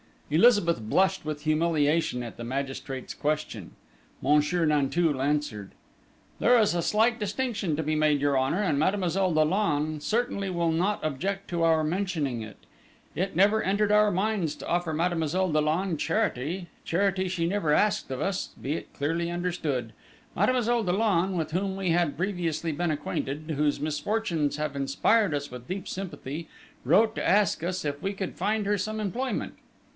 [0.31, 3.73] Elizabeth blushed with humiliation at the magistrate's question.
[4.21, 5.73] Monsieur Nanteuil answered:
[6.39, 10.71] "There is a slight distinction to be made, your Honour, and Mademoiselle Dollon certainly will
[10.71, 12.55] not object to our mentioning it.
[13.13, 18.21] It never entered our minds to offer Mademoiselle Dollon charity charity she never asked of
[18.21, 19.91] us, be it clearly understood.
[20.33, 25.67] Mademoiselle Dollon, with whom we had previously been acquainted, whose misfortunes have inspired us with
[25.67, 26.47] deep sympathy,
[26.85, 29.55] wrote to ask us if we could find her some employment.